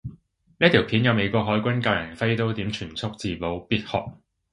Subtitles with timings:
[0.57, 4.05] 呢條片有美國海軍教有人揮刀點全速自保，必學